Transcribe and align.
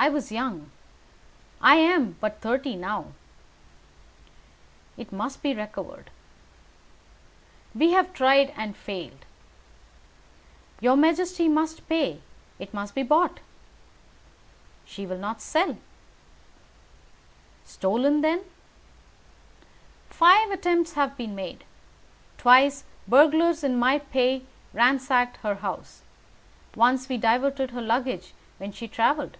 I 0.00 0.08
was 0.08 0.30
young. 0.30 0.70
I 1.60 1.74
am 1.74 2.12
but 2.20 2.40
thirty 2.40 2.76
now." 2.76 3.06
"It 4.96 5.10
must 5.10 5.42
be 5.42 5.52
recovered." 5.52 6.10
"We 7.74 7.90
have 7.90 8.12
tried 8.14 8.54
and 8.56 8.76
failed." 8.76 9.24
"Your 10.80 10.96
majesty 10.96 11.48
must 11.48 11.88
pay. 11.88 12.20
It 12.60 12.72
must 12.72 12.94
be 12.94 13.02
bought." 13.02 13.40
"She 14.84 15.04
will 15.04 15.18
not 15.18 15.40
sell." 15.42 15.76
"Stolen, 17.64 18.20
then." 18.20 18.44
"Five 20.10 20.52
attempts 20.52 20.92
have 20.92 21.16
been 21.16 21.34
made. 21.34 21.64
Twice 22.38 22.84
burglars 23.08 23.64
in 23.64 23.76
my 23.76 23.98
pay 23.98 24.44
ransacked 24.72 25.38
her 25.38 25.56
house. 25.56 26.02
Once 26.76 27.08
we 27.08 27.18
diverted 27.18 27.72
her 27.72 27.82
luggage 27.82 28.32
when 28.58 28.70
she 28.70 28.86
travelled. 28.86 29.36